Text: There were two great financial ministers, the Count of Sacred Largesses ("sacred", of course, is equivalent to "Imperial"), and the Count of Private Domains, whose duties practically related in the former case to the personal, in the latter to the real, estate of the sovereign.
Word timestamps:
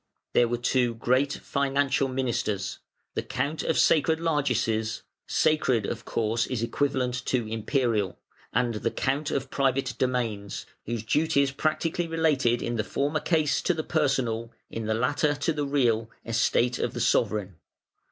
There 0.33 0.47
were 0.47 0.57
two 0.57 0.95
great 0.95 1.31
financial 1.31 2.07
ministers, 2.07 2.79
the 3.13 3.21
Count 3.21 3.61
of 3.61 3.77
Sacred 3.77 4.19
Largesses 4.19 5.03
("sacred", 5.27 5.85
of 5.85 6.05
course, 6.05 6.47
is 6.47 6.63
equivalent 6.63 7.23
to 7.27 7.45
"Imperial"), 7.47 8.17
and 8.51 8.73
the 8.73 8.89
Count 8.89 9.29
of 9.29 9.51
Private 9.51 9.93
Domains, 9.99 10.65
whose 10.87 11.03
duties 11.03 11.51
practically 11.51 12.07
related 12.07 12.63
in 12.63 12.77
the 12.77 12.83
former 12.83 13.19
case 13.19 13.61
to 13.61 13.75
the 13.75 13.83
personal, 13.83 14.51
in 14.71 14.87
the 14.87 14.95
latter 14.95 15.35
to 15.35 15.53
the 15.53 15.67
real, 15.67 16.09
estate 16.25 16.79
of 16.79 16.95
the 16.95 16.99
sovereign. 16.99 17.57